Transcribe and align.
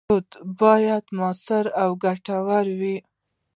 کوډ 0.09 0.27
باید 0.61 1.03
موثر 1.17 1.65
او 1.81 1.89
ګټور 2.03 2.65
وي. 2.79 2.97